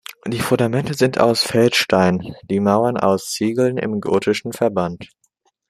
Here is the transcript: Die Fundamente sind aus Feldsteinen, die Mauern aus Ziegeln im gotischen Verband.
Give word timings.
Die 0.25 0.39
Fundamente 0.39 0.95
sind 0.95 1.19
aus 1.19 1.43
Feldsteinen, 1.43 2.35
die 2.49 2.59
Mauern 2.59 2.97
aus 2.97 3.29
Ziegeln 3.29 3.77
im 3.77 4.01
gotischen 4.01 4.51
Verband. 4.51 5.11